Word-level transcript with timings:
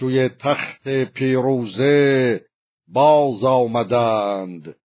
سوی 0.00 0.28
تخت 0.28 0.88
پیروزه 0.88 2.40
باز 2.88 3.44
آمدند. 3.44 4.76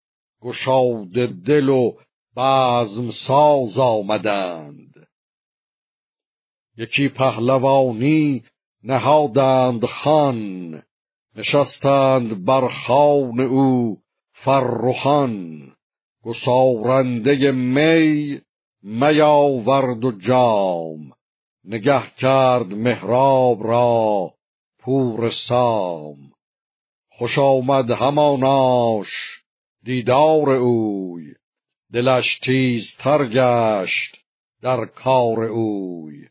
گشاد 0.42 1.12
دل 1.46 1.70
و 1.70 1.92
بزم 2.38 3.12
ساز 3.28 3.78
آمدند. 3.78 5.08
یکی 6.78 7.10
پهلوانی 7.10 8.44
نهادند 8.84 9.86
خان 9.86 10.82
نشستند 11.36 12.46
بر 12.46 12.68
خان 12.68 13.40
او 13.40 13.98
فرخان. 14.34 15.62
گسارنده 16.24 17.52
می 17.52 18.42
می 18.84 19.22
آورد 19.22 20.06
و 20.06 20.12
جام 20.12 21.12
نگه 21.66 22.04
کرد 22.18 22.74
مهراب 22.74 23.68
را 23.68 24.35
پور 24.86 25.32
سام. 25.48 26.18
خوش 27.12 27.40
آمد 27.40 27.92
هماناش 27.92 29.08
دیدار 29.84 30.50
اوی. 30.50 31.34
دلش 31.94 32.40
تر 33.00 33.26
گشت 33.26 34.18
در 34.62 34.86
کار 34.86 35.44
اوی. 35.44 36.28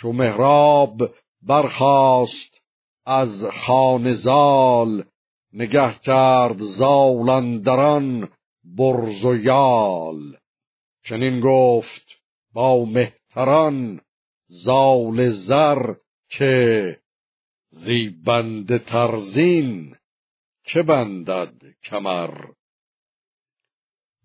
چو 0.00 0.12
مهراب 0.12 1.10
برخاست 1.42 2.60
از 3.06 3.44
خانزال 3.66 5.04
نگه 5.52 5.94
کرد 5.94 6.56
زالندران 6.58 8.28
برز 8.64 9.24
و 9.24 9.36
یال. 9.36 10.36
چنین 11.04 11.40
گفت 11.40 12.06
با 12.54 12.84
مهتران 12.84 14.00
زال 14.48 15.30
زر 15.30 15.94
که 16.30 16.98
زیبند 17.70 18.76
ترزین. 18.76 19.94
که 20.64 20.82
بندد 20.82 21.54
کمر؟ 21.84 22.44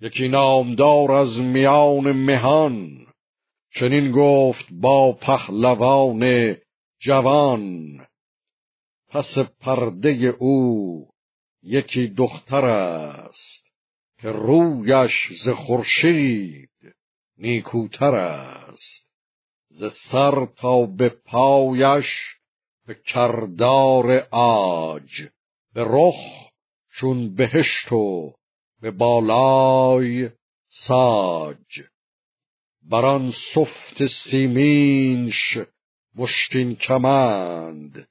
یکی 0.01 0.27
نامدار 0.27 1.11
از 1.11 1.39
میان 1.39 2.11
مهان. 2.11 3.07
چنین 3.79 4.11
گفت 4.11 4.65
با 4.71 5.11
پهلوان 5.11 6.55
جوان. 6.99 7.97
پس 9.07 9.37
پرده 9.59 10.09
او 10.39 11.09
یکی 11.63 12.07
دختر 12.07 12.65
است 12.65 13.71
که 14.21 14.29
رویش 14.29 15.13
ز 15.45 15.49
خورشید 15.49 16.69
نیکوتر 17.37 18.15
است. 18.15 19.11
ز 19.69 19.83
سر 20.11 20.45
تا 20.45 20.85
به 20.85 21.09
پایش 21.09 22.05
به 22.87 22.95
کردار 23.05 24.27
آج 24.31 25.27
به 25.73 25.83
رخ 25.87 26.49
چون 26.99 27.35
بهشت 27.35 27.91
و 27.91 28.33
به 28.81 28.91
بالای 28.91 30.29
ساج. 30.87 31.81
بران 32.89 33.33
سفت 33.55 34.05
سیمینش 34.31 35.57
مشکین 36.15 36.75
کمند 36.75 38.07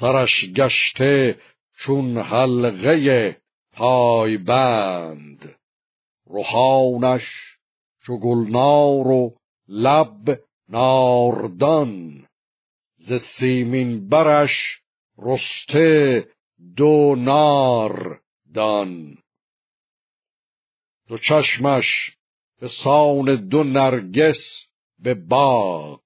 سرش 0.00 0.44
گشته 0.56 1.38
چون 1.78 2.18
حلقه 2.18 3.36
پای 3.72 4.36
بند 4.36 5.56
روحانش 6.26 7.24
چو 8.06 8.18
گلنار 8.18 9.06
و 9.06 9.34
لب 9.68 10.40
ناردان 10.68 12.26
ز 13.06 13.12
سیمین 13.38 14.08
برش 14.08 14.80
رسته 15.18 16.26
دو 16.76 17.14
نار 17.18 18.20
دان. 18.54 19.18
دو 21.08 21.18
چشمش 21.18 22.16
به 22.60 22.68
سان 22.84 23.48
دو 23.48 23.64
نرگس 23.64 24.68
به 24.98 25.14
باغ. 25.14 26.00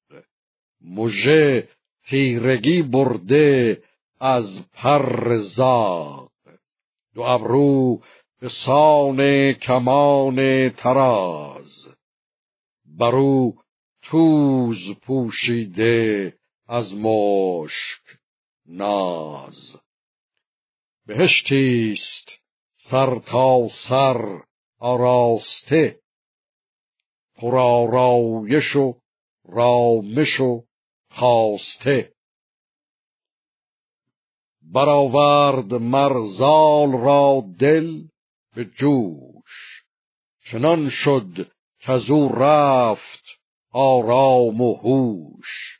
مژه 0.80 1.68
تیرگی 2.08 2.82
برده 2.82 3.82
از 4.20 4.66
پر 4.72 5.38
زاغ. 5.38 6.30
دو 7.14 7.22
ابرو 7.22 8.02
به 8.40 8.48
سان 8.64 9.52
کمان 9.52 10.68
تراز 10.70 11.88
برو 12.98 13.54
توز 14.02 14.94
پوشیده 15.02 16.37
از 16.68 16.94
مشک 16.94 18.18
ناز. 18.66 19.76
بهشتیست 21.06 22.42
سر 22.74 23.18
تا 23.18 23.68
سر 23.88 24.42
آراسته. 24.78 26.00
پرآرایش 27.36 28.76
و 28.76 28.94
رامش 29.44 30.40
و 30.40 30.64
خواسته 31.10 32.12
برآورد 34.62 35.74
مرزال 35.74 36.92
را 36.92 37.44
دل 37.58 38.02
به 38.54 38.64
جوش. 38.64 39.84
چنان 40.50 40.90
شد 40.90 41.50
که 41.78 42.12
او 42.12 42.28
رفت 42.28 43.24
آرام 43.72 44.60
و 44.60 44.74
هوش. 44.74 45.77